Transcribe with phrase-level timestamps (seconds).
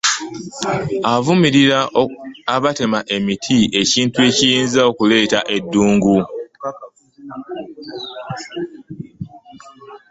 [1.13, 1.79] Avumirira
[2.55, 6.17] abatema emiti ekintu ekiyinza okuleeta eddungu.